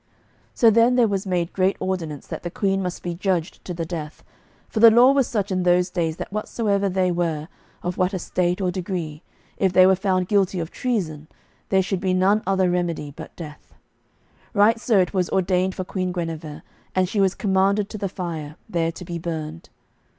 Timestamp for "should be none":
11.83-12.41